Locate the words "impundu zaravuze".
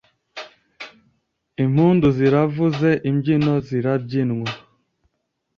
1.63-2.89